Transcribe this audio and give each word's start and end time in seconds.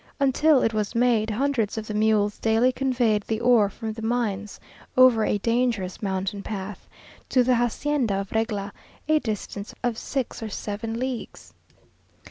Until 0.19 0.63
it 0.63 0.73
was 0.73 0.95
made, 0.95 1.29
hundreds 1.29 1.77
of 1.77 1.93
mules 1.93 2.39
daily 2.39 2.71
conveyed 2.71 3.21
the 3.21 3.39
ore 3.39 3.69
from 3.69 3.93
the 3.93 4.01
mines 4.01 4.59
over 4.97 5.23
a 5.23 5.37
dangerous 5.37 6.01
mountain 6.01 6.41
path, 6.41 6.89
to 7.29 7.43
the 7.43 7.53
hacienda 7.53 8.15
of 8.15 8.31
Regla, 8.31 8.73
a 9.07 9.19
distance 9.19 9.75
of 9.83 9.99
six 9.99 10.41
or 10.41 10.49
seven 10.49 10.99
leagues. 10.99 11.53